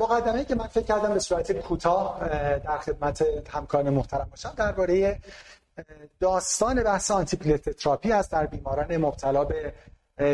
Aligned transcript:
مقدمه 0.00 0.44
که 0.44 0.54
من 0.54 0.66
فکر 0.66 0.84
کردم 0.84 1.14
به 1.14 1.18
صورت 1.18 1.52
کوتاه 1.52 2.28
در 2.58 2.78
خدمت 2.78 3.24
همکاران 3.50 3.90
محترم 3.90 4.28
باشم 4.30 4.52
درباره 4.56 5.20
داستان 6.20 6.82
بحث 6.82 7.10
antiplatelet 7.10 7.58
therapy 7.58 8.12
است 8.12 8.32
در 8.32 8.46
بیماران 8.46 8.96
مبتلا 8.96 9.44
به 9.44 9.72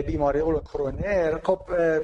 بیماری 0.06 0.40
کرونر 0.40 1.38
خب 1.44 1.60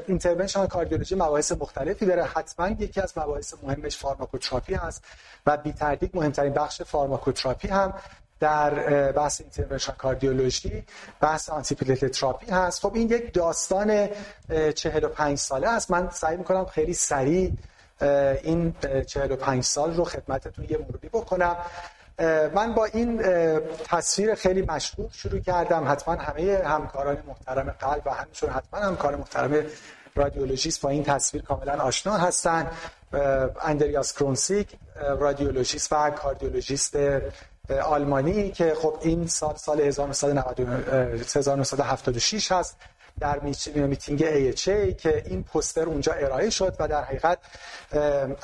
intervention 0.06 0.66
cardiology 0.66 1.14
مباحث 1.14 1.52
مختلفی 1.52 2.06
داره. 2.06 2.24
حتما 2.24 2.68
یکی 2.68 3.00
از 3.00 3.18
مباحث 3.18 3.54
مهمش 3.62 3.96
pharmacotherapy 3.96 4.74
هست 4.74 5.04
و 5.46 5.56
بی 5.56 5.72
تردید 5.72 6.16
مهمترین 6.16 6.52
بخش 6.52 6.82
pharmacotherapy 6.82 7.68
هم 7.68 7.94
در 8.40 8.70
بحث 9.12 9.40
intervention 9.40 9.92
cardiology 9.92 10.84
بحث 11.20 11.48
antiplatelet 11.48 11.74
therapy 12.08 12.50
هست. 12.50 12.80
خب 12.80 12.94
این 12.94 13.10
یک 13.10 13.34
داستان 13.34 14.08
45 14.74 15.38
ساله 15.38 15.68
است. 15.68 15.90
من 15.90 16.10
سعی 16.10 16.36
می‌کنم 16.36 16.64
خیلی 16.64 16.94
سریع 16.94 17.52
این 18.42 18.74
45 19.06 19.64
سال 19.64 19.94
رو 19.94 20.04
خدمتتون 20.04 20.66
یه 20.70 20.78
مروری 20.78 21.08
بکنم. 21.08 21.56
من 22.54 22.74
با 22.74 22.84
این 22.84 23.22
تصویر 23.84 24.34
خیلی 24.34 24.62
مشهور 24.62 25.10
شروع 25.12 25.40
کردم. 25.40 25.88
حتما 25.88 26.14
همه 26.14 26.62
همکاران 26.64 27.22
محترم 27.26 27.70
قلب 27.70 28.02
و 28.06 28.10
همینطور 28.10 28.50
حتما 28.50 28.80
همکار 28.80 29.16
محترم 29.16 29.66
رادیولوژیست 30.14 30.80
با 30.80 30.90
این 30.90 31.04
تصویر 31.04 31.42
کاملا 31.42 31.72
آشنا 31.82 32.16
هستن. 32.16 32.70
اندریاس 33.62 34.12
کرونسیک 34.12 34.68
رادیولوژیست 35.18 35.92
و 35.92 36.10
کاردیولوژیست 36.10 36.96
آلمانی 37.70 38.50
که 38.50 38.74
خب 38.74 38.98
این 39.02 39.26
سال 39.26 39.56
سال 39.56 39.80
1976 39.80 42.52
هست 42.52 42.76
در 43.20 43.38
meeting 43.74 44.20
AHA 44.20 44.96
که 44.96 45.22
این 45.26 45.42
پوستر 45.42 45.84
اونجا 45.84 46.12
ارائه 46.12 46.50
شد 46.50 46.76
و 46.78 46.88
در 46.88 47.04
حقیقت 47.04 47.38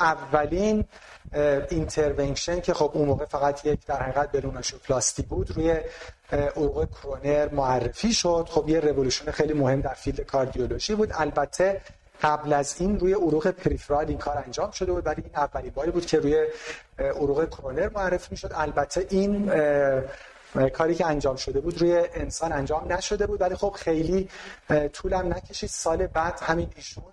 اولین 0.01 0.85
intervention 1.71 2.61
که 2.61 2.75
خب 2.75 2.91
اون 2.95 3.09
موقع 3.09 3.25
فقط 3.25 3.67
یک 3.67 3.87
در 3.87 4.03
حقیقت 4.03 4.37
plasty 4.89 5.23
بود 5.23 5.51
روی 5.51 5.81
عروق 6.33 6.89
کرونر 6.91 7.49
معرفی 7.49 8.13
شد. 8.13 8.49
خب 8.51 8.69
یه 8.69 8.81
رولوشن 8.81 9.31
خیلی 9.31 9.53
مهم 9.53 9.81
در 9.81 9.95
field 9.95 10.21
cardiology 10.21 10.95
بود. 10.95 11.11
البته 11.15 11.81
قبل 12.25 12.53
از 12.53 12.75
این 12.79 13.01
روی 13.01 13.13
عروق 13.13 13.51
peripheral 13.51 14.09
این 14.09 14.19
کار 14.19 14.43
انجام 14.47 14.71
شده 14.71 14.93
بود 14.93 15.07
ولی 15.07 15.23
این 15.23 15.37
اولین 15.37 15.71
باری 15.71 15.91
بود 15.91 16.07
که 16.07 16.19
روی 16.21 16.47
عروق 16.99 17.49
کرونر 17.49 17.89
معرفی 17.89 18.29
می‌شد. 18.31 18.53
البته 18.55 19.07
این 19.11 19.53
کاری 20.73 20.95
که 20.95 21.07
انجام 21.07 21.37
شده 21.37 21.61
بود 21.61 21.81
روی 21.81 22.05
انسان 22.15 22.53
انجام 22.53 22.93
نشده 22.93 23.27
بود 23.27 23.41
ولی 23.41 23.55
خب 23.55 23.71
خیلی 23.71 24.29
طولم 24.93 25.35
نکشید. 25.35 25.71
سال 25.71 26.07
بعد 26.07 26.41
همین 26.43 26.71
ایشون 26.77 27.05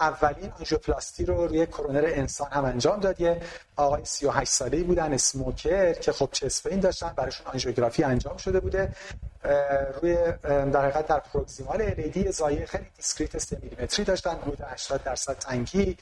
اولین 0.00 0.52
آنژیوپلاستی 0.58 1.24
رو 1.24 1.46
روی 1.46 1.66
کرونر 1.66 2.04
انسان 2.06 2.50
هم 2.50 2.64
انجام 2.64 3.00
داد. 3.00 3.20
یه 3.20 3.40
آقای 3.76 4.04
38 4.04 4.52
ساله‌ای 4.52 4.82
بودن 4.82 5.12
smoker 5.12 5.92
که 5.92 6.12
خب 6.12 6.28
chest 6.32 6.59
pain 6.59 6.80
داشتن 6.80 7.12
براشون 7.16 7.46
آنژیوگرافی 7.46 8.02
انجام 8.04 8.36
شده 8.36 8.60
بوده. 8.60 8.92
روی 10.02 10.14
در 10.44 10.82
حقیقت 10.82 11.06
در 11.06 11.20
proximal 11.20 11.82
LAD 11.82 12.32
ضایعه 12.32 12.66
خیلی 12.66 12.86
discrete 12.96 13.38
3 13.38 13.58
میلیمتری 13.62 14.04
داشتن 14.04 14.30
حدود 14.30 14.60
80 14.60 15.02
درصد 15.04 15.38
تنگی. 15.38 15.96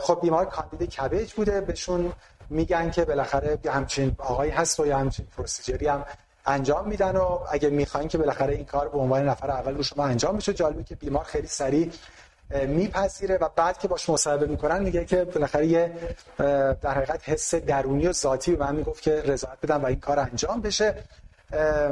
خب 0.00 0.18
بیمار 0.22 0.44
کاندید 0.44 0.90
CABG 0.90 1.32
بوده 1.32 1.60
بهشون 1.60 2.12
میگن 2.50 2.90
که 2.90 3.04
بالاخره 3.04 3.58
همچین 3.66 4.16
آقایی 4.18 4.50
هست 4.50 4.80
و 4.80 4.86
یا 4.86 4.98
همچین 4.98 5.26
پروسیجری 5.36 5.86
هم 5.86 6.04
انجام 6.46 6.88
میدن 6.88 7.16
و 7.16 7.38
اگه 7.50 7.70
می‌خواین 7.70 8.08
که 8.08 8.18
بالاخره 8.18 8.54
این 8.54 8.64
کار 8.64 8.88
به 8.88 8.98
عنوان 8.98 9.28
نفر 9.28 9.50
اول 9.50 9.76
رو 9.76 9.82
شما 9.82 10.04
انجام 10.04 10.34
میشه 10.34 10.52
جالبه 10.52 10.84
که 10.84 10.94
بیمار 10.94 11.24
خیلی 11.24 11.46
سریع 11.46 11.92
میپذیره 12.66 13.36
و 13.36 13.48
بعد 13.56 13.78
که 13.78 13.88
باش 13.88 14.10
مصاحبه 14.10 14.46
می‌کنن 14.46 14.82
میگه 14.82 15.04
که 15.04 15.24
بالاخره 15.24 15.66
یه 15.66 15.92
در 16.82 16.94
حقیقت 16.94 17.28
حس 17.28 17.54
درونی 17.54 18.06
و 18.06 18.12
ذاتی 18.12 18.56
به 18.56 18.64
من 18.64 18.76
می‌گفت 18.76 19.02
که 19.02 19.22
رضایت 19.26 19.58
بدم 19.62 19.82
و 19.82 19.86
این 19.86 20.00
کار 20.00 20.18
انجام 20.18 20.60
بشه. 20.60 20.94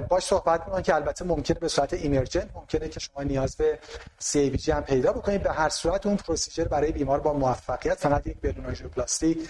باش 0.09 0.25
صحبت 0.25 0.67
می‌کنن 0.67 0.83
که 0.83 0.95
البته 0.95 1.25
ممکنه 1.25 1.59
به 1.59 1.69
صورت 1.69 1.93
ایمرجنت 1.93 2.49
ممکنه 2.55 2.89
که 2.89 3.01
شما 3.01 3.23
نیاز 3.23 3.57
به 3.57 3.79
سی 4.19 4.51
جی 4.51 4.73
هم 4.73 4.83
پیدا 4.83 5.13
بکنید. 5.13 5.43
به 5.43 5.53
هر 5.53 5.69
صورت 5.69 6.07
اون 6.07 6.17
پروسیجر 6.17 6.65
برای 6.65 6.93
بیمار 6.93 7.21
با 7.21 7.33
موفقیت 7.33 7.99
فقط 7.99 8.27
یک 8.27 8.41
بدون 8.41 8.65
پلاستی 8.75 9.49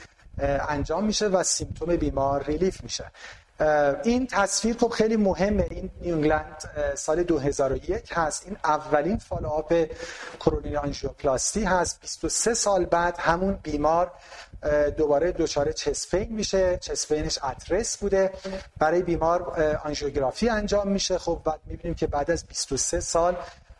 انجام 0.68 1.04
میشه 1.04 1.26
و 1.26 1.42
symptom 1.42 1.96
بیمار 1.96 2.44
relief 2.44 2.82
میشه. 2.82 3.04
این 4.04 4.26
تصویر 4.26 4.76
خب 4.76 4.88
خیلی 4.88 5.16
مهمه. 5.16 5.66
این 5.70 5.90
New 6.00 6.21
England 6.21 6.70
سال 6.94 7.22
2001 7.22 8.12
هست. 8.12 8.46
این 8.46 8.56
اولین 8.64 9.16
follow-up 9.16 9.86
coronary 10.40 10.76
angioplasty 10.76 11.64
هست. 11.64 12.00
23 12.00 12.54
سال 12.54 12.84
بعد 12.84 13.16
همون 13.18 13.58
بیمار 13.62 14.12
دوباره 14.96 15.32
دچار 15.32 15.72
chest 15.72 16.05
pain 16.05 16.32
میشه. 16.32 16.76
chest 16.76 17.04
pain 17.04 17.27
ش 17.27 17.38
at 17.44 17.61
rest 17.61 17.96
بوده. 17.96 18.32
برای 18.78 19.02
بیمار 19.02 19.62
آنژیوگرافی 19.84 20.48
انجام 20.48 20.88
میشه. 20.88 21.18
خب 21.18 21.40
بعد 21.44 21.60
می‌بینیم 21.66 21.94
که 21.94 22.06
بعد 22.06 22.30
از 22.30 22.46
23 22.46 23.00
سال 23.00 23.36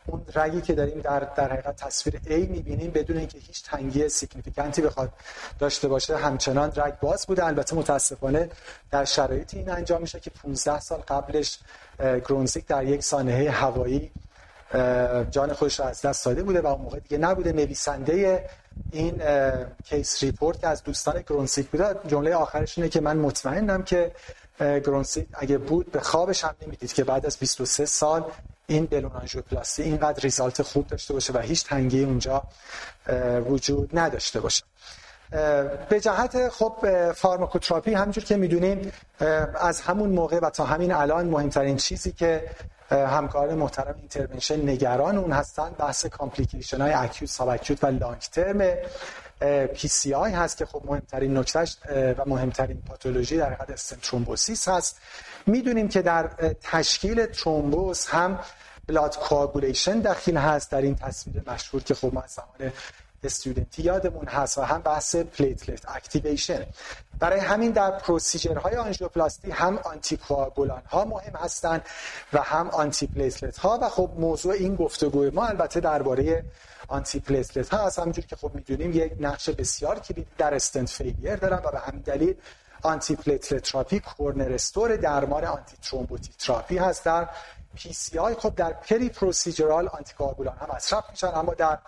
اون 0.08 0.24
رگی 0.34 0.60
که 0.60 0.72
داریم 0.74 1.00
در 1.00 1.20
در 1.20 1.52
حقیقت 1.52 1.76
تصویر 1.76 2.20
A 2.26 2.50
می‌بینیم 2.50 2.90
بدون 2.90 3.16
اینکه 3.16 3.38
هیچ 3.38 3.64
تنگی 3.64 4.08
significant 4.08 4.76
ی 4.76 4.82
بخواد 4.82 5.12
داشته 5.58 5.88
باشه 5.88 6.16
همچنان 6.16 6.72
رگ 6.76 6.98
باز 7.00 7.26
بوده. 7.26 7.44
البته 7.44 7.76
متاسفانه 7.76 8.50
در 8.90 9.04
شرایطی 9.04 9.58
این 9.58 9.70
انجام 9.70 10.00
میشه 10.00 10.20
که 10.20 10.30
15 10.30 10.80
سال 10.80 10.98
قبلش 10.98 11.58
گرونتزیگ 11.98 12.66
در 12.66 12.84
یک 12.84 13.02
سانحه 13.02 13.50
هوایی 13.50 14.10
جان 15.30 15.52
خودش 15.52 15.80
را 15.80 15.86
از 15.86 16.02
دست 16.02 16.24
داده 16.24 16.42
بوده 16.42 16.60
و 16.60 16.66
اون 16.66 16.80
موقع 16.80 16.98
دیگه 16.98 17.18
نبوده. 17.18 17.52
نویسنده 17.52 18.48
این 18.92 19.22
case 19.84 20.22
report 20.22 20.60
که 20.60 20.66
از 20.66 20.82
دوستان 20.82 21.22
گرونتزیگ 21.28 21.68
بوده 21.68 21.94
جمله 22.06 22.34
آخرش 22.34 22.78
اینه 22.78 22.90
که 22.90 23.00
من 23.00 23.16
مطمئنم 23.16 23.82
که 23.82 24.12
گرونتزیگ 24.60 25.26
اگه 25.32 25.58
بود 25.58 25.92
به 25.92 26.00
خوابش 26.00 26.44
هم 26.44 26.54
نمی‌دید 26.62 26.92
که 26.92 27.04
بعد 27.04 27.26
از 27.26 27.36
23 27.36 27.84
سال 27.84 28.24
این 28.70 28.86
balloon 28.86 29.12
angioplasty 29.12 29.82
اینقدر 29.82 30.20
result 30.20 30.62
خوب 30.62 30.86
داشته 30.86 31.14
باشه 31.14 31.32
و 31.32 31.38
هیچ 31.38 31.64
تنگی 31.64 32.04
اونجا 32.04 32.42
وجود 33.46 33.98
نداشته 33.98 34.40
باشه. 34.40 34.64
به 35.88 36.00
جهت 36.00 36.48
خب 36.48 36.74
pharmacotherapy 37.12 37.94
همون‌جور 37.94 38.24
که 38.24 38.36
می‌دونیم 38.36 38.92
از 39.60 39.80
همون 39.80 40.10
موقع 40.10 40.38
و 40.38 40.50
تا 40.50 40.64
همین 40.64 40.92
الان 40.92 41.26
مهمترین 41.26 41.76
چیزی 41.76 42.12
که 42.12 42.50
همکار 42.90 43.54
محترم 43.54 43.94
intervention 43.98 44.68
نگران 44.68 45.18
اون 45.18 45.32
هستن 45.32 45.70
بحث 45.78 46.06
complication 46.06 46.80
های 46.80 46.92
acute 46.92 47.30
subacute 47.30 47.84
و 47.84 47.86
long 47.86 48.18
term 48.18 48.76
ی 50.16 50.32
هست 50.32 50.56
که 50.56 50.66
خب 50.66 50.82
مهمترین 50.84 51.36
نکتهش 51.36 51.76
و 52.18 52.24
مهمترین 52.26 52.82
پاتولوژی 52.82 53.36
در 53.36 53.52
حد 53.52 53.70
stent 53.70 53.96
thrombosis 54.02 54.68
هست. 54.68 55.00
می‌دونیم 55.46 55.88
که 55.88 56.02
در 56.02 56.26
تشکیل 56.62 57.26
thrombus 57.26 58.08
هم 58.08 58.38
blood 58.86 59.18
coagulation 59.18 60.00
داخل 60.00 60.36
هست 60.36 60.70
در 60.70 60.82
این 60.82 60.94
تصویر 60.94 61.42
مشهور 61.46 61.82
که 61.82 61.94
خب 61.94 62.14
ما 62.14 62.20
از 62.20 62.30
زمان 62.30 62.72
student 63.22 63.75
ی 63.75 63.82
یادمون 63.82 64.26
هست 64.26 64.58
و 64.58 64.62
هم 64.62 64.82
بحث 64.82 65.16
platelet 65.16 65.88
activation 65.88 66.66
برای 67.18 67.40
همین 67.40 67.70
در 67.70 67.90
procedure 67.90 68.61
های 68.61 68.76
آنژیوپلاستی 68.76 69.50
هم 69.50 69.78
anti 69.78 70.18
ها 70.90 71.04
مهم 71.04 71.36
هستند 71.36 71.82
و 72.32 72.42
هم 72.42 72.68
antiplatelet 72.68 73.58
ها 73.58 73.78
و 73.82 73.88
خب 73.88 74.10
موضوع 74.18 74.52
این 74.52 74.76
گفتگوی 74.76 75.30
ما 75.30 75.46
البته 75.46 75.80
درباره 75.80 76.44
antiplatelet 76.88 77.74
ها 77.74 77.86
هست. 77.86 77.98
همونجوری 77.98 78.26
که 78.26 78.36
خب 78.36 78.50
می‌دونیم 78.54 78.92
یک 78.92 79.12
نقش 79.20 79.50
بسیار 79.50 79.98
کلیدی 79.98 80.26
در 80.38 80.54
stent 80.54 80.88
failure 80.88 81.36
دارن 81.36 81.60
و 81.64 81.70
به 81.70 81.78
همین 81.78 82.02
دلیل 82.02 82.34
antiplatelet 82.82 83.62
therapy 83.62 84.00
cornerstone 84.00 84.96
درمان 84.96 85.44
antithrombotic 85.44 86.36
therapy 86.36 86.78
هست. 86.78 87.04
در 87.04 87.28
PCI 87.74 88.34
خب 88.34 88.54
در 88.54 88.72
pre-procedural 88.72 89.88
anti 89.88 90.14
هم 90.60 90.76
مصرف 90.76 91.04
میشن 91.10 91.26
اما 91.34 91.54
در 91.54 91.78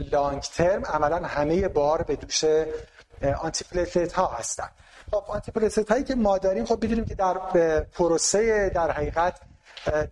long 0.00 0.42
term 0.42 0.84
عملا 0.84 1.26
همه 1.26 1.68
بار 1.68 2.02
به 2.02 2.16
دوش 2.16 2.44
antiplatelet 3.38 4.12
ها 4.12 4.26
هستن. 4.26 4.68
خب 5.10 5.24
antiplatelet 5.28 5.90
هایی 5.90 6.04
که 6.04 6.14
ما 6.14 6.38
داریم 6.38 6.64
خب 6.64 6.84
بدونیم 6.84 7.04
که 7.04 7.14
در 7.14 7.34
پروسه 7.80 8.68
در 8.68 8.90
حقیقت 8.90 9.40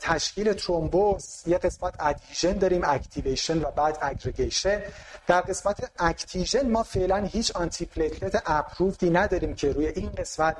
تشکیل 0.00 0.52
ترومبوز 0.52 1.42
یه 1.46 1.58
قسمت 1.58 1.94
adhesion 2.00 2.52
داریم 2.52 2.84
activation 2.84 3.58
و 3.58 3.70
بعد 3.70 3.98
aggregation. 4.02 4.82
در 5.26 5.40
قسمت 5.40 5.90
adhesion 5.98 6.70
ما 6.70 6.82
فعلا 6.82 7.16
هیچ 7.16 7.56
antiplatelet 7.56 7.84
approved 7.84 8.42
ی 8.46 9.10
نداریم 9.10 9.54
که 9.54 9.72
روی 9.72 9.86
این 9.86 10.10
قسمت 10.10 10.56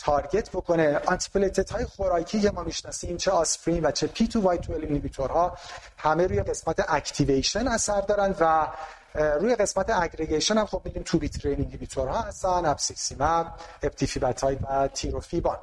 target 0.00 0.50
بکنه. 0.50 1.00
antiplatelet 1.06 1.70
های 1.70 1.84
خوراکی 1.84 2.40
که 2.40 2.50
ما 2.50 2.62
می‌شناسیم 2.62 3.16
چه 3.16 3.30
آسپرین 3.30 3.86
و 3.86 3.90
چه 3.90 4.06
P2Y12 4.06 5.32
ها 5.32 5.56
همه 5.98 6.26
روی 6.26 6.42
قسمت 6.42 6.84
activation 6.88 7.68
اثر 7.68 8.00
دارن 8.00 8.34
و 8.40 8.68
روی 9.14 9.56
قسمت 9.56 9.90
aggregation 9.90 10.58
هم 10.58 10.66
خب 10.66 10.82
می‌دونیم 10.84 11.02
2b3a 11.02 11.18
inhibitor 11.18 12.08
ها 12.08 12.20
هستن 12.20 12.76
اپتیفیباتاید 13.82 14.58
و 14.70 14.88
تیروفیبان. 14.88 15.58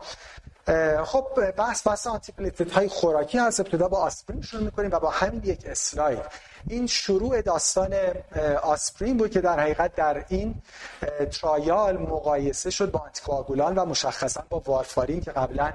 خب 1.05 1.51
بحث 1.57 1.87
بحث 1.87 2.07
anti 2.07 2.33
های 2.71 2.87
خوراکی 2.87 3.39
از 3.39 3.59
ابتدا 3.59 3.87
با 3.87 3.97
آسپرین 3.97 4.41
شروع 4.41 4.63
می‌کنیم 4.63 4.91
و 4.91 4.99
با 4.99 5.09
همین 5.09 5.41
یک 5.43 5.65
اسلاید. 5.65 6.25
این 6.67 6.87
شروع 6.87 7.41
داستان 7.41 7.95
آسپرین 8.63 9.17
بود 9.17 9.31
که 9.31 9.41
در 9.41 9.59
حقیقت 9.59 9.95
در 9.95 10.25
این 10.29 10.55
trial 11.31 11.97
مقایسه 11.97 12.69
شد 12.69 12.91
با 12.91 12.99
anticoagulant 12.99 13.75
و 13.75 13.85
مشخصا 13.85 14.43
با 14.49 14.59
وارفارین 14.59 15.21
که 15.21 15.31
قبلا 15.31 15.73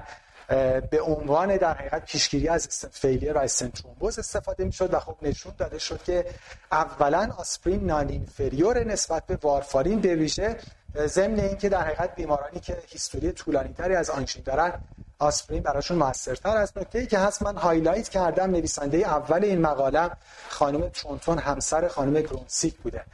به 0.89 1.01
عنوان 1.01 1.57
در 1.57 1.73
حقیقت 1.73 2.05
پیشگیری 2.05 2.47
از 2.47 2.67
failure 2.91 3.33
و 3.33 3.37
stent 3.37 3.64
thrombosis 3.64 4.19
استفاده 4.19 4.65
می‌شد 4.65 4.93
و 4.93 4.99
خب 4.99 5.15
نشون 5.21 5.53
داده 5.57 5.79
شد 5.79 6.03
که 6.03 6.25
اولا 6.71 7.29
آسپرین 7.37 7.85
non-inferior 7.85 8.83
نسبت 8.83 9.25
به 9.25 9.37
وارفارین 9.41 10.01
به 10.01 10.15
ویژه 10.15 10.57
ضمن 10.95 11.39
اینکه 11.39 11.69
در 11.69 11.83
حقیقت 11.83 12.15
بیمارانی 12.15 12.59
که 12.59 12.77
history 12.87 13.31
طولانی 13.31 13.73
تری 13.73 13.95
از 13.95 14.09
آنژین 14.09 14.43
دارن 14.43 14.81
آسپرین 15.19 15.63
براشون 15.63 15.97
موثرتر 15.97 16.57
است. 16.57 16.77
نکته 16.77 16.99
ای 16.99 17.07
که 17.07 17.19
هست 17.19 17.41
من 17.41 17.57
highlight 17.57 18.09
کردم 18.09 18.51
نویسنده 18.51 18.97
اول 18.97 19.45
این 19.45 19.61
مقاله 19.61 20.09
خانم 20.49 20.89
ترونتون 20.89 21.37
همسر 21.37 21.87
خانم 21.87 22.21
گرونتزیگ 22.21 22.77
بوده. 22.77 23.05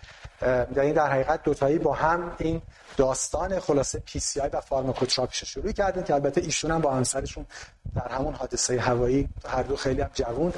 یعنی 0.76 0.94
در 0.94 1.12
حقیقت 1.12 1.44
دوتایی 1.44 1.80
با 1.80 1.94
هم 1.94 2.36
این 2.38 2.62
داستان 2.98 3.60
خلاصه 3.60 4.00
PCI 4.00 4.50
و 4.50 4.62
pharmacotherapy 4.62 5.34
ش 5.34 5.44
شروع 5.44 5.72
کردن 5.72 6.04
که 6.04 6.14
البته 6.14 6.42
ایشون 6.42 6.72
هم 6.72 6.82
با 6.82 6.92
همسرشون 6.92 7.46
در 7.96 8.08
همون 8.08 8.34
حادثه 8.34 8.80
هوایی 8.80 9.30
هر 9.48 9.64
دو 9.64 9.76
خیلی 9.76 10.02
هم 10.02 10.10
جوون 10.14 10.54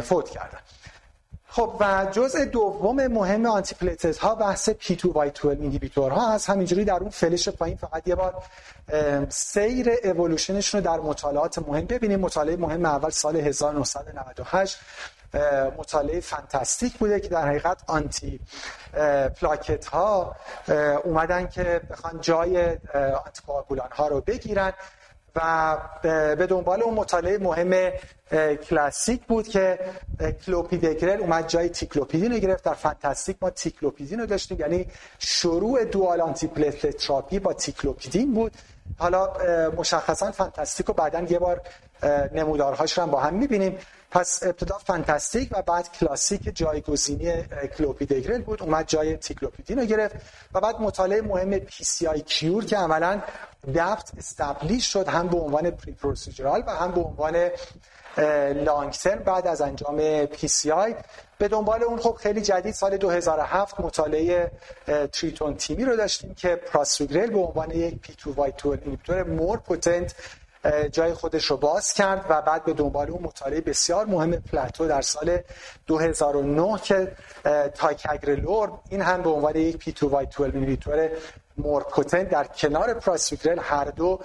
فوت 0.00 0.30
کردن. 0.30 0.58
خب 1.54 1.76
و 1.80 2.06
جزء 2.12 2.44
دوم 2.44 3.06
مهم 3.06 3.46
antiplatelet 3.46 4.18
ها 4.18 4.34
بحث 4.34 4.68
P2Y12 4.68 4.94
inhibitor 4.94 6.12
ها 6.12 6.32
هست. 6.32 6.50
همینجوری 6.50 6.84
در 6.84 6.94
اون 6.94 7.10
فلش 7.10 7.48
پایین 7.48 7.76
فقط 7.76 8.08
یه 8.08 8.14
بار 8.14 8.42
سیر 9.28 9.92
اِوولوشنشون 10.04 10.80
رو 10.80 10.86
در 10.86 11.00
مطالعات 11.00 11.58
مهم 11.58 11.84
ببینیم. 11.84 12.20
مطالعه 12.20 12.56
مهم 12.56 12.84
اول 12.84 13.10
سال 13.10 13.36
1998 13.36 14.78
مطالعه 15.78 16.20
FANTASTIC 16.20 16.98
بوده 16.98 17.20
که 17.20 17.28
در 17.28 17.48
حقیقت 17.48 17.82
antiplatelet 17.86 19.86
ها 19.86 20.36
اومدن 21.04 21.46
که 21.46 21.80
بخوان 21.90 22.20
جای 22.20 22.66
anti 22.94 23.42
ها 23.92 24.08
رو 24.08 24.20
بگیرن. 24.20 24.72
و 25.36 25.76
به 26.36 26.46
دنبال 26.46 26.82
اون 26.82 26.94
مطالعه 26.94 27.38
مهم 27.38 27.92
CLASSICS 28.68 29.22
بود 29.26 29.48
که 29.48 29.78
کلوپیدگرل 30.46 31.20
اومد 31.20 31.48
جای 31.48 31.68
تیکلوپیدین 31.68 32.32
رو 32.32 32.38
گرفت. 32.38 32.64
در 32.64 32.74
FANTASTIC 32.74 33.36
ما 33.42 33.50
تیکلوپیدین 33.50 34.20
رو 34.20 34.26
داشتیم 34.26 34.60
یعنی 34.60 34.86
شروع 35.18 35.84
dual 35.84 36.20
antiplatelet 36.20 36.96
therapy 36.96 37.38
با 37.38 37.52
تیکلوپیدین 37.52 38.34
بود. 38.34 38.52
حالا 38.98 39.32
مشخصا 39.76 40.32
FANTASTIC 40.32 40.86
رو 40.86 40.94
بعدا 40.94 41.20
یه 41.20 41.38
بار 41.38 41.60
نمودارهاش 42.34 42.98
رو 42.98 43.02
هم 43.02 43.10
با 43.10 43.20
هم 43.20 43.34
می‌بینیم. 43.34 43.78
پس 44.14 44.42
ابتدا 44.42 44.78
FANTASTIC 44.78 45.48
و 45.52 45.62
بعد 45.62 45.92
CLASSICS 45.92 46.56
جایگزینی 46.56 47.32
کلوپیدگرل 47.78 48.42
بود 48.42 48.62
اومد 48.62 48.88
جای 48.88 49.16
تیکلوپیدین 49.16 49.78
رو 49.78 49.84
گرفت 49.84 50.16
و 50.54 50.60
بعد 50.60 50.80
مطالعه 50.80 51.22
مهم 51.22 51.58
PCI-CURE 51.58 52.64
که 52.64 52.76
عملا 52.76 53.22
DAPT 53.74 54.12
establish 54.18 54.92
شد 54.92 55.08
هم 55.08 55.28
به 55.28 55.36
عنوان 55.36 55.70
pre-procedural 55.70 56.62
و 56.66 56.70
هم 56.70 56.92
به 56.92 57.00
عنوان 57.00 57.50
long 58.64 58.94
بعد 59.24 59.46
از 59.46 59.60
انجام 59.60 60.26
PCI 60.26 60.94
به 61.38 61.48
دنبال 61.48 61.82
اون 61.82 61.98
خب 61.98 62.14
خیلی 62.20 62.40
جدید 62.40 62.74
سال 62.74 62.96
2007 62.96 63.80
مطالعه 63.80 64.50
TRITON-TIMI 65.12 65.84
رو 65.84 65.96
داشتیم 65.96 66.34
که 66.34 66.56
پراسوگرل 66.56 67.30
به 67.30 67.38
عنوان 67.38 67.70
یک 67.70 68.00
P2Y 68.00 68.52
12 69.06 69.24
more 69.24 69.58
potent 69.58 70.14
جای 70.92 71.14
خودش 71.14 71.44
رو 71.44 71.56
باز 71.56 71.92
کرد 71.92 72.26
و 72.28 72.42
بعد 72.42 72.64
به 72.64 72.72
دنبال 72.72 73.10
اون 73.10 73.22
مطالعه 73.22 73.60
بسیار 73.60 74.06
مهم 74.06 74.30
PLATO 74.36 74.88
در 74.88 75.02
سال 75.02 75.38
2009 75.86 76.78
که 76.78 77.12
تایکاگرلور 77.74 78.72
این 78.90 79.00
هم 79.00 79.22
به 79.22 79.30
عنوان 79.30 79.56
یک 79.56 79.76
P2Y12 79.76 79.92
inhibitor 79.92 81.08
more 81.56 81.82
potent 81.82 82.22
در 82.22 82.44
کنار 82.44 82.94
پراسوگرل 82.94 83.58
هر 83.58 83.84
دو 83.84 84.20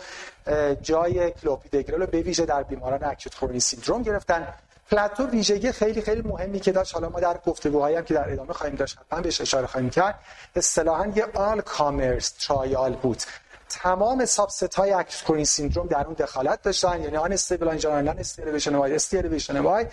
جای 0.82 1.32
کلوپیدگرل 1.32 2.02
رو 2.02 2.08
به 2.08 2.22
ویژه 2.22 2.46
در 2.46 2.64
بیماران 2.64 3.04
acute 3.04 3.36
coronary 3.36 3.60
syndrome 3.60 4.02
گرفتن. 4.04 4.48
PLATO 4.92 5.26
ویژگی 5.26 5.72
خیلی 5.72 6.02
خیلی 6.02 6.22
مهمی 6.22 6.60
که 6.60 6.72
داشت 6.72 6.94
حالا 6.94 7.10
ما 7.10 7.20
در 7.20 7.38
گفتگوهایی 7.46 7.96
هم 7.96 8.04
که 8.04 8.14
در 8.14 8.32
ادامه 8.32 8.54
خواهیم 8.54 8.76
داشت 8.76 8.98
حتما 8.98 9.22
بهش 9.22 9.42
اشاره 9.42 9.68
خواهیم 9.68 9.90
کرد. 9.90 10.20
اصطلاحا 10.56 11.12
یه 11.16 11.26
all-comers 11.34 12.30
trial 12.30 12.96
بود. 12.96 13.24
تمام 13.70 14.26
subset 14.26 14.76
های 14.76 14.92
acute 14.92 15.44
syndrome 15.44 15.88
در 15.88 16.06
اون 16.06 16.14
دخالت 16.14 16.62
داشتن 16.62 17.02
یعنی 17.02 17.18
آن 17.18 17.34
استیبل 17.34 17.68
آنژینا 17.68 18.02
نان 18.02 18.20
استیبل 18.20 18.76
وای 18.76 18.96
استیبل 18.96 19.60
وای. 19.60 19.86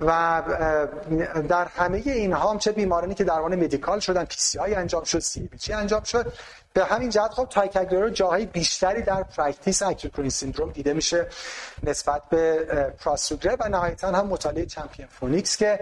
و 0.00 0.42
در 1.48 1.64
همه 1.64 2.02
اینها 2.06 2.50
هم 2.50 2.58
چه 2.58 2.72
بیمارانی 2.72 3.14
که 3.14 3.24
درمان 3.24 3.56
medical 3.56 4.00
شدن 4.00 4.24
PCI 4.24 4.74
انجام 4.74 5.04
شد 5.04 5.18
CABG 5.18 5.72
انجام 5.72 6.02
شد. 6.02 6.32
به 6.76 6.84
همین 6.84 7.10
جهت 7.10 7.30
خب 7.30 7.46
تایکاگرلور 7.50 8.10
جاهای 8.10 8.46
بیشتری 8.46 9.02
در 9.02 9.22
practice 9.22 9.82
acute 9.82 10.28
syndrome 10.28 10.70
دیده 10.70 10.92
میشه 10.92 11.26
نسبت 11.82 12.22
به 12.30 12.54
پراسوگرل 13.04 13.56
و 13.60 13.68
نهایتا 13.68 14.08
هم 14.08 14.26
مطالعه 14.26 14.66
CHAMPION 14.66 15.08
PHOENIX 15.08 15.56
که 15.56 15.80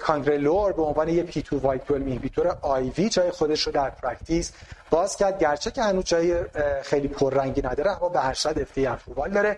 کانگرلور 0.00 0.72
به 0.72 0.82
عنوان 0.82 1.08
یه 1.08 1.22
پی 1.22 1.42
2 1.42 1.58
وای 1.58 1.78
12 1.78 1.94
اینهیبیتور 1.94 2.58
آی 2.62 2.90
وی 2.90 3.08
جای 3.08 3.30
خودش 3.30 3.62
رو 3.62 3.72
در 3.72 3.90
practice 3.90 4.52
باز 4.90 5.16
کرد. 5.16 5.38
گرچه 5.38 5.70
که 5.70 5.82
هنوز 5.82 6.04
جای 6.04 6.36
خیلی 6.82 7.08
پررنگی 7.08 7.62
نداره 7.62 7.90
اما 7.90 8.08
به 8.08 8.20
هر 8.20 8.34
صورت 8.34 8.58
FDA 8.58 8.86
approval 8.86 9.30
داره 9.30 9.56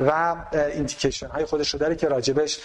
و 0.00 0.36
indication 0.52 1.26
های 1.26 1.44
خودش 1.44 1.70
رو 1.70 1.78
داره 1.78 1.96
که 1.96 2.08
راجبش 2.08 2.60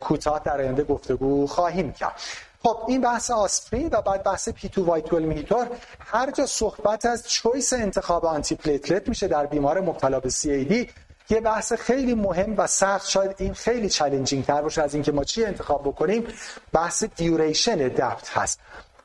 کوتاه 0.00 0.42
در 0.44 0.60
آینده 0.60 0.84
گفتگو 0.84 1.46
خواهیم 1.46 1.92
کرد. 1.92 2.20
خب 2.62 2.84
این 2.88 3.00
بحث 3.00 3.30
آسپرین 3.30 3.88
و 3.92 4.02
بعد 4.02 4.22
بحث 4.22 4.48
P2Y12 4.48 4.68
inhibitor 4.68 5.66
هر 6.00 6.30
جا 6.30 6.46
صحبت 6.46 7.06
از 7.06 7.28
choice 7.28 7.72
انتخاب 7.72 8.26
antiplatelet 8.26 9.08
میشه 9.08 9.28
در 9.28 9.46
بیمار 9.46 9.80
مبتلا 9.80 10.20
به 10.20 10.28
CAD 10.44 10.88
یه 11.30 11.40
بحث 11.40 11.72
خیلی 11.72 12.14
مهم 12.14 12.54
و 12.56 12.66
سخت 12.66 13.08
شاید 13.08 13.34
این 13.38 13.54
خیلی 13.54 13.88
challenging 13.88 14.44
تر 14.44 14.62
باشه 14.62 14.82
از 14.82 14.94
اینکه 14.94 15.12
ما 15.12 15.24
چی 15.24 15.44
انتخاب 15.44 15.82
بکنیم. 15.82 16.26
بحث 16.72 17.04
duration 17.04 17.76
DAPT 17.76 18.28
هست. 18.28 18.60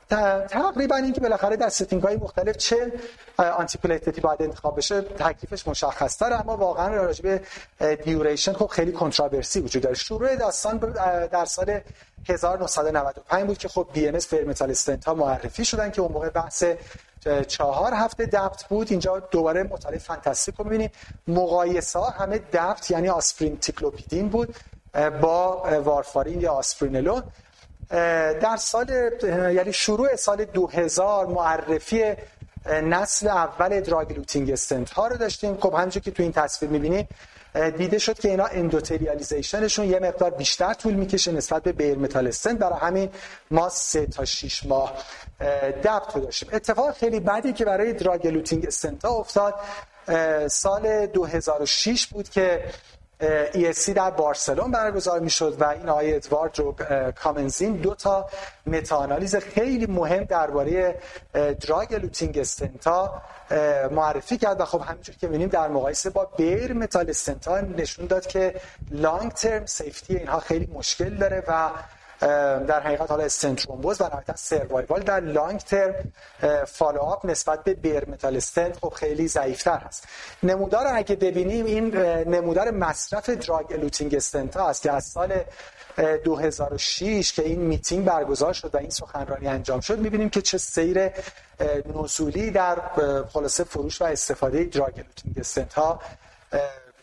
تقریبا 0.10 0.96
اینکه 0.96 1.22
بالاخره 1.22 1.56
در 1.56 1.70
setting 1.70 2.04
های 2.04 2.16
مختلف 2.16 2.58
چه 2.58 2.92
antiplatelet 3.38 3.78
ی 3.78 4.22
باید 4.22 4.42
انتخاب 4.42 4.78
بشه 4.78 5.02
تکلیفش 5.02 5.68
مشخص 5.68 6.18
تره 6.18 6.40
اما 6.40 6.58
واقعا 6.58 6.88
راجع 6.88 7.24
به 7.24 7.42
duration 7.96 8.54
خب 8.54 8.68
خیلی 8.68 8.92
controversy 8.92 9.60
وجود 9.60 9.84
داره. 9.84 9.96
شروع 9.96 10.36
داستان 10.36 10.78
در 11.32 11.46
سال 11.46 11.80
1995 12.30 13.48
بود 13.48 13.58
که 13.58 13.68
خب 13.68 13.88
BMS 13.94 14.28
bare 14.28 14.49
metal 14.49 14.76
ها 15.06 15.14
معرفی 15.14 15.66
شدن 15.66 15.92
که 15.92 16.02
اون 16.02 16.12
موقع 16.12 16.30
بحث 16.30 16.64
چهار 17.48 17.94
هفته 17.94 18.26
DAPT 18.26 18.64
بود. 18.64 18.88
اینجا 18.92 19.20
دوباره 19.20 19.64
مطالعه 19.64 20.00
FANTASTIC 20.00 20.56
رو 20.56 20.64
می‌بینیم. 20.64 20.92
مقایسه 21.28 22.00
همه 22.00 22.38
DAPT 22.38 22.92
یعنی 22.92 23.10
آسپرین 23.10 23.58
تیکلوپیدین 23.58 24.30
بود 24.30 24.56
با 25.22 25.64
وارفارین 25.84 26.42
یا 26.42 26.52
aspirin 26.52 26.90
alone. 26.90 27.24
در 28.42 28.58
سال 28.58 28.90
یعنی 29.56 29.74
شروع 29.74 30.16
سال 30.16 30.46
2000 30.46 31.26
معرفی 31.26 32.14
نسل 32.66 33.28
اول 33.28 33.80
drug-eluting 33.80 34.52
stent 34.52 34.90
ها 34.90 35.08
رو 35.08 35.18
داشتیم. 35.18 35.58
خب 35.58 35.74
همونجور 35.74 36.04
که 36.04 36.12
تو 36.12 36.24
این 36.24 36.32
تصویر 36.32 36.72
می‌بینید 36.72 37.08
دیده 37.78 37.98
شد 37.98 38.20
که 38.20 38.30
اینا 38.30 38.46
endothelialization 38.46 39.60
شون 39.60 39.86
یه 39.86 40.00
مقدار 40.00 40.30
بیشتر 40.30 40.74
طول 40.74 40.94
می‌کشه 40.94 41.32
نسبت 41.32 41.64
به 41.64 41.72
bare 41.72 41.98
metal 41.98 42.28
stent. 42.28 42.58
برای 42.58 42.80
همین 42.80 43.10
ما 43.52 43.70
سه 43.70 44.06
تا 44.06 44.26
6 44.26 44.66
ماه 44.66 44.94
DAPT 45.84 46.16
داشتیم. 46.16 46.50
اتفاق 46.54 46.94
خیلی 46.94 47.20
بعدی 47.20 47.54
که 47.54 47.66
برای 47.66 47.94
drug-eluting 47.94 48.66
stent 48.66 49.06
ها 49.06 49.12
افتاد 49.12 49.56
سال 50.48 51.06
2006 51.06 52.08
بود 52.08 52.30
که 52.30 52.64
ESC 53.54 53.90
در 53.90 54.12
بارسلون 54.12 54.72
برگزار 54.72 55.20
می‌شد 55.20 55.62
و 55.62 55.66
این 55.66 55.90
آقای 55.90 56.16
ادواردو 56.16 56.60
کامنزیند 56.60 57.74
دو 57.74 57.96
تا 57.96 58.30
متاآنالیز 58.66 59.36
خیلی 59.36 59.86
مهم 59.86 60.24
درباره 60.24 61.00
drug 61.34 61.94
eluting 61.94 62.38
stent 62.38 63.08
ا 63.08 63.22
معرفی 63.92 64.38
کرد 64.38 64.62
و 64.62 64.66
خب 64.66 64.82
همینجور 64.82 65.16
که 65.16 65.28
می‌بینیم 65.28 65.50
در 65.50 65.68
مقایسه 65.68 66.10
با 66.10 66.26
bare 66.38 66.74
metal 66.74 67.10
stent 67.10 67.53
ا 67.53 67.62
نشون 67.62 68.06
داد 68.06 68.28
که 68.28 68.56
long 68.92 69.32
term 69.32 69.66
safety 69.66 70.16
اینها 70.16 70.40
خیلی 70.40 70.70
مشکل 70.74 71.16
داره 71.18 71.44
و 71.48 71.70
در 72.68 72.80
حقیقت 72.80 73.12
حالا 73.12 73.24
استنترومبوز 73.24 74.02
و 74.02 74.04
نهایتا 74.04 74.36
survival 74.36 75.02
در 75.02 75.20
long 75.20 75.60
term 75.60 75.94
follow-up 76.68 77.26
نسبت 77.26 77.64
به 77.64 77.74
bare 77.74 78.10
metal 78.10 78.38
stent 78.38 78.78
خب 78.78 78.90
خیلی 78.90 79.28
ضعیفتر 79.28 79.78
هست. 79.78 80.08
نمودار 80.44 80.88
اگه 80.88 81.16
ببینیم 81.16 81.66
این 81.66 81.96
نمودار 82.28 82.72
مصرف 82.72 83.30
drug 83.30 83.74
eluting 83.74 84.16
stent 84.16 84.58
است 84.58 84.82
که 84.82 84.92
از 84.92 85.06
سال 85.06 85.44
2006 86.24 87.34
که 87.34 87.44
این 87.44 87.62
میتینگ 87.62 88.06
برگزار 88.06 88.54
شد 88.54 88.76
و 88.76 88.78
این 88.78 88.90
سخنرانی 88.90 89.48
انجام 89.48 89.80
شد 89.80 90.00
می‌بینیم 90.00 90.30
که 90.30 90.42
چه 90.42 90.58
سیر 90.58 91.12
نزولی 91.96 92.52
در 92.52 92.78
خلاصه 93.34 93.64
فروش 93.64 94.02
و 94.02 94.06
استفاده 94.06 94.64
drug 94.64 94.98
eluting 94.98 95.40
stent 95.40 95.74
ها 95.74 96.00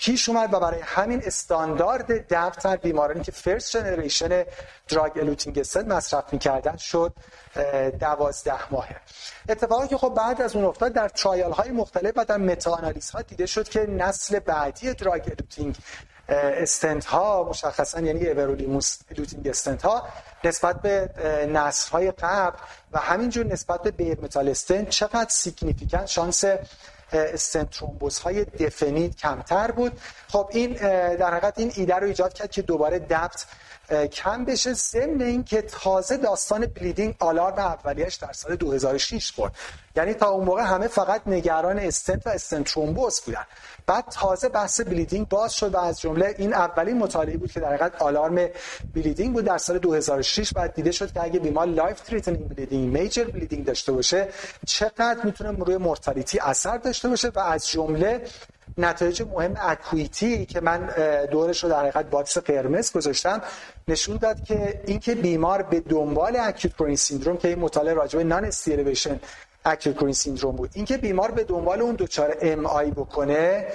پیش 0.01 0.29
اومد 0.29 0.55
و 0.55 0.61
برای 0.61 0.81
همین 0.81 1.23
استاندارد 1.25 2.35
DAPT 2.35 2.65
در 2.65 2.77
بیمارانی 2.77 3.21
که 3.21 3.33
first 3.33 3.77
generation 3.77 4.45
drug 4.89 5.19
eluting 5.19 5.59
stent 5.59 5.87
مصرف 5.87 6.33
می‌کردن 6.33 6.77
شد 6.77 7.13
دوازده 8.01 8.73
ماهه. 8.73 8.97
اتفاقی 9.49 9.89
که 9.89 9.97
خب 9.97 10.15
بعد 10.17 10.43
از 10.43 10.57
اون 10.57 10.65
افتاد 10.65 10.93
در 10.93 11.09
trial 11.09 11.53
های 11.53 11.71
مختلف 11.71 12.13
و 12.17 12.25
در 12.25 12.37
meta 12.37 12.75
ها 13.15 13.23
دیده 13.23 13.47
شد 13.47 13.69
که 13.69 13.81
نسل 13.81 14.39
بعدی 14.39 14.95
drug 14.95 15.23
eluting 15.23 15.77
stent 16.29 17.05
ها 17.05 17.47
مشخصا 17.51 18.01
یعنی 18.01 18.27
everolimus 18.27 18.99
eluting 19.17 19.49
stent 19.49 19.83
ها 19.83 20.09
نسبت 20.45 20.83
به 20.83 21.11
نسل 21.53 21.91
های 21.91 22.11
قبل 22.11 22.59
و 22.93 22.99
همینجور 22.99 23.47
نسبت 23.47 23.83
به 23.83 23.91
bare 23.91 24.21
metal 24.21 24.49
stent 24.49 24.89
چقدر 24.89 25.31
significant 25.31 26.07
شانس 26.07 26.45
استنت 27.15 27.71
ترومبوز 27.71 28.19
های 28.19 28.45
definite 28.45 29.17
کمتر 29.17 29.71
بود. 29.71 29.93
خب 30.29 30.49
این 30.53 30.73
در 31.17 31.31
حقیقت 31.31 31.59
این 31.59 31.73
ایده 31.77 31.95
رو 31.95 32.07
ایجاد 32.07 32.33
کرد 32.33 32.51
که 32.51 32.63
دوباره 32.63 32.99
DAPT 32.99 33.47
کم 33.95 34.45
بشه 34.45 34.73
ضمن 34.73 35.23
اینکه 35.23 35.63
تازه 35.63 36.17
داستان 36.17 36.67
bleeding 36.67 37.15
alarm 37.19 37.59
اولیش 37.59 38.15
در 38.15 38.33
سال 38.33 38.57
2006 38.57 39.33
خورد 39.33 39.53
یعنی 39.97 40.15
تا 40.15 40.29
اون 40.29 40.45
موقع 40.45 40.63
همه 40.63 40.89
فقط 40.89 41.23
نگران 41.27 41.79
استنت 41.79 42.27
و 42.27 42.31
استنت 42.31 42.67
ترومبوز 42.67 43.21
بودن. 43.21 43.45
بعد 43.87 44.05
تازه 44.11 44.49
بحث 44.49 44.81
bleeding 44.81 45.29
باز 45.29 45.53
شد 45.53 45.75
و 45.75 45.79
از 45.79 46.01
جمله 46.01 46.35
این 46.39 46.55
اولین 46.55 46.99
مطالعه 46.99 47.37
بود 47.37 47.53
که 47.53 47.61
در 47.61 47.69
حقیقت 47.69 48.03
alarm 48.03 48.49
bleeding 48.95 49.33
بود 49.33 49.45
در 49.45 49.59
سال 49.59 49.79
2006 49.79 50.53
بعد 50.53 50.75
دیده 50.75 50.93
شد 50.93 51.13
که 51.13 51.23
اگه 51.23 51.41
بیمار 51.41 51.67
life 51.67 52.01
threatening 52.01 52.49
bleeding 52.49 52.99
major 52.99 53.25
bleeding 53.25 53.65
داشته 53.65 53.93
باشه 53.93 54.29
چقدر 54.67 55.19
می‌تونه 55.25 55.65
روی 55.65 55.77
mortality 55.77 56.39
اثر 56.39 56.79
داشته 56.79 57.09
باشه 57.09 57.29
و 57.29 57.39
از 57.39 57.69
جمله 57.69 58.23
نتایج 58.85 59.23
مهم 59.23 59.55
ACUITY 59.61 60.47
که 60.47 60.61
من 60.61 60.91
دورش 61.31 61.65
رو 61.65 61.71
در 61.71 61.81
حقیقت 61.81 62.11
box 62.11 62.39
قرمز 62.39 62.93
گذاشتم 62.93 63.43
نشون 63.89 64.17
داد 64.17 64.45
که 64.45 64.81
اینکه 64.87 65.15
بیمار 65.15 65.63
به 65.63 65.81
دنبال 65.81 66.37
acute 66.37 66.75
coronary 66.75 66.97
syndrome 66.97 67.37
که 67.37 67.49
این 67.49 67.59
مطالعه 67.59 67.95
راجع 67.95 68.19
به 68.19 68.25
non-ST 68.25 68.45
elevation 68.45 69.21
acute 69.65 69.95
coronary 69.95 70.13
syndrome 70.13 70.57
بود 70.57 70.71
اینکه 70.75 70.97
بیمار 70.97 71.31
به 71.31 71.45
دنبال 71.45 71.81
اون 71.81 71.95
دچار 71.95 72.37
MI 72.41 72.91
بکنه 72.91 73.67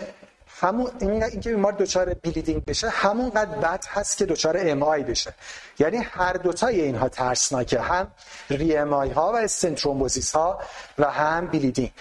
همون 0.61 0.91
اینکه 0.99 1.49
بیمار 1.49 1.71
دچار 1.71 2.13
bleeding 2.13 2.65
بشه 2.65 2.89
همونقدر 2.89 3.59
بد 3.59 3.85
هست 3.87 4.17
که 4.17 4.25
دچار 4.25 4.57
MI 4.59 5.03
بشه. 5.03 5.33
یعنی 5.79 5.97
هر 5.97 6.33
دوتای 6.33 6.81
اینها 6.81 7.09
ترسناکه 7.09 7.79
هم 7.79 8.07
re-MI 8.49 9.09
ها 9.09 9.33
و 9.33 9.35
stent 9.35 9.67
thrombosis 9.67 10.31
ها 10.31 10.59
و 10.97 11.11
هم 11.11 11.47
bleeding 11.47 11.91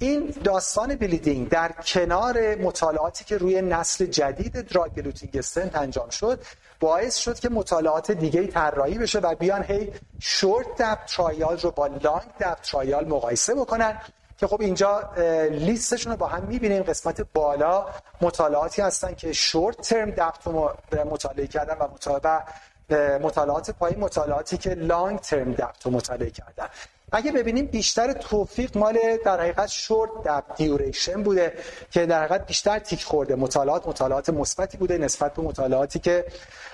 این 0.00 0.34
داستان 0.44 0.96
bleeding 0.96 1.48
در 1.48 1.72
کنار 1.72 2.54
مطالعاتی 2.54 3.24
که 3.24 3.38
روی 3.38 3.62
نسل 3.62 4.06
جدید 4.06 4.60
drug 4.60 5.14
stent 5.34 5.76
انجام 5.76 6.10
شد 6.10 6.40
باعث 6.80 7.16
شد 7.16 7.38
که 7.38 7.48
مطالعات 7.48 8.10
دیگه 8.10 8.46
طراحی 8.46 8.98
بشه 8.98 9.18
و 9.18 9.34
بیان 9.34 9.62
هی 9.62 9.92
short 10.20 10.82
DAPT 10.82 11.04
trial 11.04 11.58
رو 11.58 11.70
با 11.70 11.86
long 11.86 12.28
DAPT 12.40 12.60
trial 12.60 13.08
مقایسه 13.08 13.54
بکنن 13.54 14.00
که 14.38 14.46
خب 14.46 14.60
اینجا 14.60 15.10
لیستشون 15.50 16.12
رو 16.12 16.18
با 16.18 16.26
هم 16.26 16.42
می‌بینیم. 16.42 16.82
قسمت 16.82 17.20
بالا 17.34 17.86
مطالعاتی 18.20 18.82
هستن 18.82 19.14
که 19.14 19.32
short 19.32 19.80
term 19.80 20.10
DAPT 20.10 20.46
رو 20.46 20.70
مطالعه 21.10 21.46
کردن 21.46 21.76
و 21.80 21.88
مطالعه 21.88 23.18
مطالعات 23.18 23.70
پایین 23.70 24.00
مطالعاتی 24.00 24.58
که 24.58 24.70
long 24.74 25.18
term 25.18 25.52
DAPT 25.52 25.86
رو 25.86 25.90
مطالعه 25.90 26.30
کردن. 26.30 26.66
اگه 27.12 27.32
ببینیم 27.32 27.66
بیشتر 27.66 28.12
توفیق 28.12 28.76
مال 28.76 28.98
در 29.24 29.40
حقیقت 29.40 29.66
short 29.66 30.10
DAPT 30.24 30.56
duration 30.56 31.22
بوده 31.22 31.52
که 31.90 32.06
در 32.06 32.24
حقیقت 32.24 32.46
بیشتر 32.46 32.78
تیک 32.78 33.04
خورده. 33.04 33.34
مطالعات 33.34 33.88
مطالعات 33.88 34.30
مثبتی 34.30 34.76
بوده 34.76 34.98
نسبت 34.98 35.34
به 35.34 35.42
مطالعاتی 35.42 35.98
که 35.98 36.24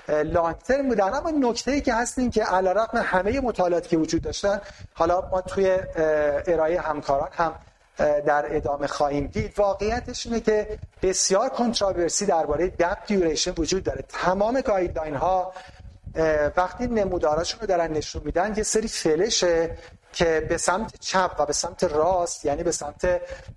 long 0.07 0.57
term 0.57 0.89
بودن 0.89 1.13
اما 1.13 1.29
نکته 1.29 1.71
ای 1.71 1.81
که 1.81 1.93
هست 1.93 2.19
این 2.19 2.29
که 2.29 2.43
علیرغم 2.43 2.97
همه 2.97 3.39
مطالعاتی 3.39 3.89
که 3.89 3.97
وجود 3.97 4.21
داشتن 4.21 4.61
حالا 4.93 5.29
ما 5.31 5.41
توی 5.41 5.77
ارائه 6.47 6.81
همکاران 6.81 7.29
هم 7.31 7.55
در 8.25 8.55
ادامه 8.55 8.87
خواهیم 8.87 9.27
دید. 9.27 9.59
واقعیتش 9.59 10.25
اینه 10.25 10.39
که 10.39 10.79
بسیار 11.01 11.49
controversy 11.49 12.25
درباره 12.25 12.67
DAPT 12.67 12.97
duration 13.07 13.53
وجود 13.57 13.83
داره. 13.83 14.03
تمام 14.09 14.61
guideline 14.61 15.15
ها 15.15 15.53
وقتی 16.57 16.87
نموداراشون 16.87 17.59
رو 17.59 17.67
دارن 17.67 17.91
نشون 17.91 18.21
میدن 18.25 18.53
یه 18.57 18.63
سری 18.63 18.87
فلشه 18.87 19.77
که 20.15 20.45
به 20.49 20.57
سمت 20.57 20.99
چپ 20.99 21.35
و 21.39 21.45
به 21.45 21.53
سمت 21.53 21.83
راست 21.83 22.45
یعنی 22.45 22.63
به 22.63 22.71
سمت 22.71 23.05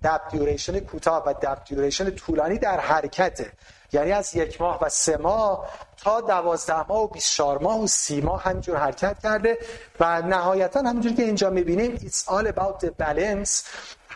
DAPT 0.03 0.21
duration 0.31 0.79
کوتاه 0.79 1.23
و 1.25 1.33
DAPT 1.33 1.61
duration 1.65 2.09
طولانی 2.09 2.57
در 2.57 2.79
حرکته 2.79 3.51
یعنی 3.91 4.11
از 4.11 4.35
یک 4.35 4.61
ماه 4.61 4.79
و 4.81 4.89
سه 4.89 5.17
ماه 5.17 5.69
تا 5.97 6.21
دوازده 6.21 6.87
ماه 6.87 7.03
و 7.03 7.07
24 7.07 7.57
ماه 7.57 7.83
و 7.83 7.87
سی 7.87 8.21
ماه 8.21 8.43
همینجور 8.43 8.77
حرکت 8.77 9.19
کرده. 9.23 9.57
و 9.99 10.21
نهایتا 10.21 10.79
همینجور 10.79 11.13
که 11.13 11.23
اینجا 11.23 11.49
می‌بینیم 11.49 11.97
it's 11.97 12.23
all 12.27 12.47
about 12.47 12.85
the 12.85 12.89
balance. 13.03 13.63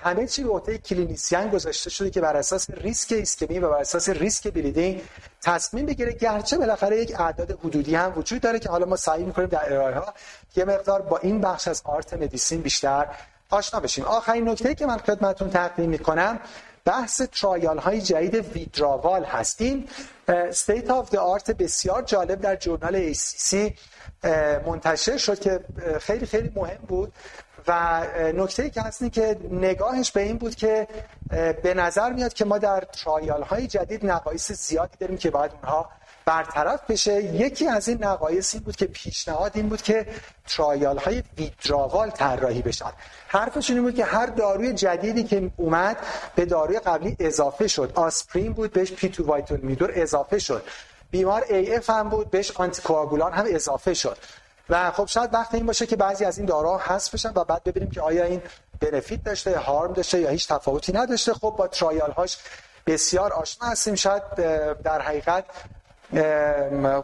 همه 0.04 0.28
چی 0.28 0.44
به 0.44 0.50
عهده 0.50 0.78
clinician 0.78 1.50
گذاشته 1.50 1.90
شده 1.90 2.10
که 2.10 2.22
بر 2.22 2.38
اساس 2.38 2.70
ریسک 2.70 3.12
ایسکمی 3.12 3.60
و 3.60 3.70
بر 3.70 3.82
اساس 3.82 4.10
ریسک 4.10 4.54
bleeding 4.54 5.02
تصمیم 5.42 5.86
بگیره. 5.86 6.14
گرچه 6.14 6.58
بالاخره 6.58 7.02
یک 7.02 7.20
اعداد 7.20 7.52
حدودی 7.52 7.96
هم 7.96 8.14
وجود 8.16 8.42
داره 8.42 8.60
که 8.60 8.70
حالا 8.70 8.86
ما 8.86 8.96
سعی 8.96 9.24
می‌کنیم 9.24 9.48
در 9.48 9.74
ارائه 9.74 9.96
ها 9.96 10.14
یه 10.56 10.66
مقدار 10.66 11.02
با 11.02 11.18
این 11.18 11.42
بخش 11.42 11.68
از 11.68 11.82
art 11.86 12.14
medicine 12.14 12.62
بیشتر 12.62 13.08
آشنا 13.50 13.80
بشیم. 13.80 14.06
آخرین 14.06 14.50
نکته 14.50 14.76
که 14.76 14.86
من 14.86 14.98
خدمتتون 14.98 15.50
تقدیم 15.50 15.90
می‌کنم 15.90 16.40
بحث 16.86 17.22
trial 17.22 17.78
های 17.78 18.02
جدید 18.02 18.36
withdrawal 18.36 19.24
هست 19.24 19.88
یه 20.28 20.45
state 20.45 20.90
of 20.90 21.10
the 21.10 21.16
art 21.16 21.52
بسیار 21.52 22.02
جالب 22.02 22.42
در 22.42 22.56
journal 22.56 23.14
ACC 23.14 23.56
منتشر 24.66 25.18
شد 25.18 25.40
که 25.40 25.60
خیلی 26.00 26.26
خیلی 26.26 26.52
مهم 26.56 26.82
بود. 26.88 27.14
و 27.68 28.04
نکته 28.36 28.64
ای 28.64 28.70
که 28.70 28.82
هست 28.82 29.12
که 29.12 29.38
نگاهش 29.52 30.12
به 30.12 30.22
این 30.22 30.38
بود 30.38 30.56
که 30.56 30.88
به 31.64 31.74
نظر 31.74 32.14
میاد 32.14 32.34
که 32.34 32.46
ما 32.46 32.58
در 32.58 32.80
trial 32.80 33.42
های 33.42 33.68
جدید 33.68 34.06
نقایص 34.06 34.52
زیادی 34.52 34.98
داریم 35.00 35.18
که 35.18 35.30
باید 35.30 35.52
اونها 35.52 35.90
برطرف 36.26 36.92
بشه. 36.92 37.24
یکی 37.24 37.68
از 37.68 37.88
این 37.88 38.04
نقایص 38.04 38.54
این 38.54 38.64
بود 38.64 38.76
که 38.76 38.86
پیشنهاد 38.86 39.52
این 39.56 39.70
بود 39.70 39.82
که 39.82 40.08
trial 40.48 40.98
های 40.98 41.24
withdrawal 41.38 42.10
طراحی 42.10 42.62
بشن 42.62 42.92
حرفشون 43.28 43.76
این 43.76 43.86
بود 43.86 43.96
که 43.96 44.06
هر 44.06 44.26
داروی 44.26 44.74
جدیدی 44.74 45.24
که 45.24 45.52
اومد 45.58 45.98
به 46.36 46.46
داروی 46.46 46.80
قبلی 46.80 47.16
اضافه 47.20 47.68
شد. 47.68 47.92
آسپرین 47.96 48.54
بود 48.54 48.74
بهش 48.74 48.92
P2Y12 48.92 49.10
inhibitor 49.10 49.92
اضافه 49.96 50.40
شد. 50.40 50.64
بیمار 51.12 51.44
AF 51.50 51.90
هم 51.90 52.10
بود 52.10 52.30
بهش 52.30 52.52
آنتی‌کواگولان 52.52 53.34
هم 53.34 53.46
اضافه 53.48 53.94
شد. 53.94 54.18
و 54.70 54.92
خب 54.92 55.06
شاید 55.06 55.34
وقت 55.34 55.54
این 55.54 55.66
باشه 55.66 55.86
که 55.86 55.96
بعضی 55.96 56.26
از 56.26 56.38
این 56.38 56.46
داروها 56.46 56.78
حذف 56.78 57.14
بشن 57.14 57.32
و 57.36 57.44
بعد 57.44 57.64
ببینیم 57.64 57.92
که 57.92 58.02
آیا 58.02 58.24
این 58.24 58.42
benefit 58.80 59.24
داشته 59.24 59.58
harm 59.58 59.94
داشته 59.94 60.20
یا 60.20 60.30
هیچ 60.30 60.48
تفاوتی 60.48 60.94
نداشته. 60.94 61.34
خب 61.34 61.54
با 61.58 61.68
trial 61.68 62.12
هاش 62.12 62.38
بسیار 62.88 63.34
آشنا 63.34 63.68
هستیم. 63.68 63.96
شاید 63.96 64.24
در 64.84 65.02
حقیقت 65.02 65.46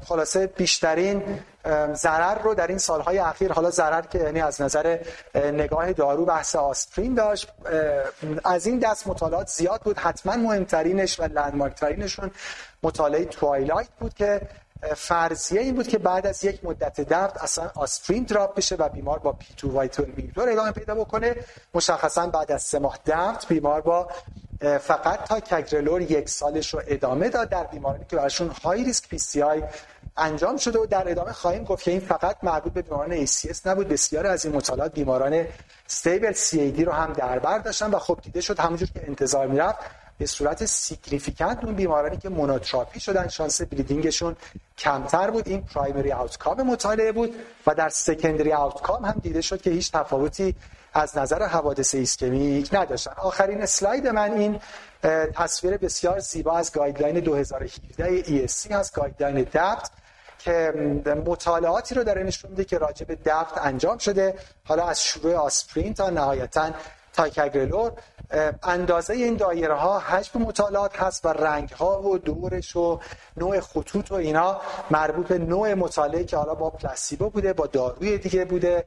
خلاصه 0.07 0.47
بیشترین 0.47 1.39
ضرر 1.93 2.37
رو 2.41 2.53
در 2.53 2.67
این 2.67 2.77
سالهای 2.77 3.17
اخیر 3.17 3.51
حالا 3.51 3.69
ضرر 3.69 4.01
که 4.01 4.19
یعنی 4.19 4.41
از 4.41 4.61
نظر 4.61 4.99
نگاه 5.35 5.93
دارو 5.93 6.25
بحث 6.25 6.55
آسپرین 6.55 7.13
داشت 7.13 7.47
از 8.43 8.65
این 8.65 8.79
دست 8.79 9.07
مطالعات 9.07 9.47
زیاد 9.47 9.81
بود. 9.81 9.97
حتما 9.97 10.35
مهمترینش 10.35 11.19
و 11.19 11.23
landmark 11.23 11.77
ترینشون 11.77 12.31
مطالعه 12.83 13.25
TWILIGHT 13.25 13.89
بود 13.99 14.13
که 14.13 14.41
فرضیه 14.95 15.61
این 15.61 15.75
بود 15.75 15.87
که 15.87 15.97
بعد 15.97 16.27
از 16.27 16.43
یک 16.43 16.65
مدت 16.65 17.01
DAPT 17.01 17.37
اصلا 17.41 17.71
آسپرین 17.75 18.23
drop 18.23 18.55
بشه 18.55 18.75
و 18.75 18.89
بیمار 18.89 19.19
با 19.19 19.31
P2Y12 19.33 19.53
inhibitor 19.57 20.49
ادامه 20.49 20.71
پیدا 20.71 20.95
بکنه. 20.95 21.35
مشخصا 21.73 22.27
بعد 22.27 22.51
از 22.51 22.63
سه 22.63 22.79
ماه 22.79 22.99
DAPT 23.05 23.45
بیمار 23.49 23.81
با 23.81 24.09
فقط 24.79 25.23
ticagrelor 25.23 26.01
یک 26.01 26.29
سالش 26.29 26.73
رو 26.73 26.81
ادامه 26.87 27.29
داد 27.29 27.49
در 27.49 27.63
بیمارانی 27.63 28.05
که 28.09 28.15
براشون 28.15 28.47
high 28.49 28.83
risk 28.83 29.09
PCI 29.09 29.63
انجام 30.17 30.57
شده 30.57 30.79
و 30.79 30.85
در 30.85 31.11
ادامه 31.11 31.31
خواهیم 31.31 31.63
گفت 31.63 31.83
که 31.83 31.91
این 31.91 31.99
فقط 31.99 32.37
مربوط 32.43 32.73
به 32.73 32.81
بیماران 32.81 33.25
ACS 33.25 33.65
نبود. 33.65 33.87
بسیار 33.87 34.27
از 34.27 34.45
این 34.45 34.55
مطالعات 34.55 34.93
بیماران 34.93 35.45
stable 35.85 36.33
CAD 36.33 36.79
رو 36.79 36.91
هم 36.91 37.13
در 37.13 37.39
بر 37.39 37.59
داشتن 37.59 37.91
و 37.91 37.99
خب 37.99 38.19
دیده 38.21 38.41
شد. 38.41 38.59
همونجور 38.59 38.87
که 38.93 39.07
انتظار 39.07 39.47
می‌رفت 39.47 39.79
به 40.19 40.25
صورت 40.25 40.65
significant 40.65 41.63
اون 41.63 41.75
بیمارانی 41.75 42.17
که 42.17 42.29
monotherapy 42.29 42.99
شدن 42.99 43.27
شانس 43.27 43.61
bleeding 43.61 44.10
شون 44.10 44.35
کمتر 44.77 45.31
بود. 45.31 45.47
این 45.47 45.61
primary 45.61 46.11
outcome 46.11 46.61
مطالعه 46.61 47.11
بود 47.11 47.35
و 47.67 47.75
در 47.75 47.89
secondary 47.89 48.53
outcome 48.53 49.05
هم 49.05 49.19
دیده 49.21 49.41
شد 49.41 49.61
که 49.61 49.69
هیچ 49.69 49.91
تفاوتی 49.91 50.55
از 50.93 51.17
نظر 51.17 51.43
حوادث 51.43 51.95
ایسکمیک 51.95 52.69
نداشتن. 52.73 53.11
آخرین 53.17 53.61
اسلاید 53.61 54.07
من 54.07 54.31
این 54.31 54.59
تصویر 55.33 55.77
بسیار 55.77 56.19
زیبا 56.19 56.57
از 56.57 56.71
guideline 56.73 57.19
2017 57.19 58.23
ESC 58.23 58.71
هست 58.71 58.95
guideline 58.95 59.43
DAPT 59.43 59.91
که 60.39 60.73
مطالعاتی 61.25 61.95
رو 61.95 62.03
در 62.03 62.23
نشون 62.23 62.51
میده 62.51 62.65
که 62.65 62.77
راجع 62.77 63.05
به 63.05 63.17
DAPT 63.25 63.57
انجام 63.57 63.97
شده. 63.97 64.35
حالا 64.63 64.87
از 64.87 65.03
شروع 65.03 65.35
آسپرین 65.35 65.93
تا 65.93 66.09
نهایتا 66.09 66.71
ticagrelor 67.13 67.93
اندازه 68.63 69.13
این 69.13 69.35
دایره 69.35 69.73
ها 69.73 69.99
حجم 69.99 70.41
مطالعات 70.41 71.01
هست 71.01 71.25
و 71.25 71.29
رنگ 71.29 71.69
ها 71.69 72.01
و 72.01 72.17
دورش 72.17 72.75
و 72.75 72.99
نوع 73.37 73.59
خطوط 73.59 74.11
و 74.11 74.15
اینا 74.15 74.61
مربوط 74.91 75.27
به 75.27 75.37
نوع 75.37 75.73
مطالعه 75.73 76.23
که 76.23 76.37
حالا 76.37 76.55
با 76.55 76.69
placebo 76.69 77.29
بوده 77.29 77.53
با 77.53 77.67
داروی 77.67 78.17
دیگه 78.17 78.45
بوده. 78.45 78.85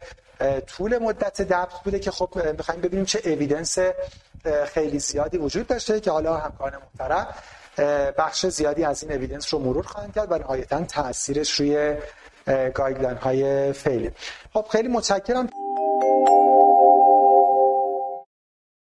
طول 0.67 0.99
مدت 0.99 1.43
DAPT 1.43 1.81
بوده 1.85 1.99
که 1.99 2.11
خب 2.11 2.39
می‌خوایم 2.59 2.81
ببینیم 2.81 3.05
چه 3.05 3.21
evidence 3.25 3.79
خیلی 4.67 4.99
زیادی 4.99 5.39
وجود 5.39 5.67
داشته 5.67 6.01
که 6.01 6.11
حالا 6.11 6.37
همکاران 6.37 6.81
محترم 6.83 7.27
بخش 8.19 8.47
زیادی 8.47 8.85
از 8.85 9.03
این 9.03 9.13
evidence 9.13 9.55
رو 9.55 9.61
مرور 9.61 9.87
خواهند 9.87 10.15
کرد 10.15 10.33
و 10.33 10.39
نهایتا 10.39 10.85
تاثیرش 10.85 11.61
روی 11.61 11.97
guideline 12.75 13.17
های 13.17 13.73
فعلی 13.73 14.11
خب 14.53 14.67
خیلی 14.71 14.89
متشکرم. 14.89 15.49